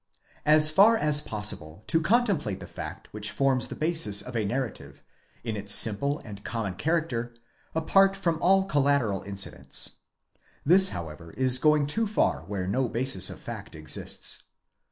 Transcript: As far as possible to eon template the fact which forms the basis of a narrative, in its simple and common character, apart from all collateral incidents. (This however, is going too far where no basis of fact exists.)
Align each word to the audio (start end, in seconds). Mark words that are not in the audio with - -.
As 0.47 0.71
far 0.71 0.97
as 0.97 1.21
possible 1.21 1.83
to 1.85 1.99
eon 2.01 2.25
template 2.25 2.59
the 2.59 2.65
fact 2.65 3.13
which 3.13 3.29
forms 3.29 3.67
the 3.67 3.75
basis 3.75 4.23
of 4.23 4.35
a 4.35 4.43
narrative, 4.43 5.03
in 5.43 5.55
its 5.55 5.75
simple 5.75 6.17
and 6.25 6.43
common 6.43 6.73
character, 6.73 7.35
apart 7.75 8.15
from 8.15 8.39
all 8.41 8.65
collateral 8.65 9.21
incidents. 9.21 9.97
(This 10.65 10.89
however, 10.89 11.33
is 11.37 11.59
going 11.59 11.85
too 11.85 12.07
far 12.07 12.41
where 12.41 12.65
no 12.65 12.89
basis 12.89 13.29
of 13.29 13.39
fact 13.39 13.75
exists.) 13.75 14.41